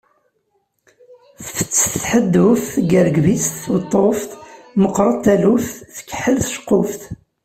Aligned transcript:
Tfettet 1.45 1.91
tḥedduft, 2.01 2.65
teggergeb-itt 2.73 3.53
tweṭṭuft, 3.63 4.29
meqret 4.81 5.19
taluft, 5.25 5.75
tkeḥḥel 5.95 6.37
tceqquft. 6.39 7.01